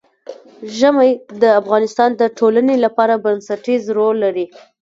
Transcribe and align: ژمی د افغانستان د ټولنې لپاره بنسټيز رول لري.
ژمی 0.77 1.11
د 1.41 1.43
افغانستان 1.61 2.09
د 2.21 2.23
ټولنې 2.37 2.75
لپاره 2.85 3.21
بنسټيز 3.25 3.83
رول 3.97 4.15
لري. 4.25 4.45